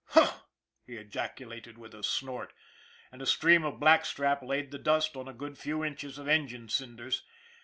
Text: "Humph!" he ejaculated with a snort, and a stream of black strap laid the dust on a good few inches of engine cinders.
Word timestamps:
"Humph!" 0.15 0.45
he 0.87 0.95
ejaculated 0.97 1.77
with 1.77 1.93
a 1.93 2.01
snort, 2.01 2.53
and 3.11 3.21
a 3.21 3.27
stream 3.27 3.63
of 3.63 3.79
black 3.79 4.03
strap 4.03 4.41
laid 4.41 4.71
the 4.71 4.79
dust 4.79 5.15
on 5.15 5.27
a 5.27 5.31
good 5.33 5.59
few 5.59 5.83
inches 5.85 6.17
of 6.17 6.27
engine 6.27 6.69
cinders. 6.69 7.21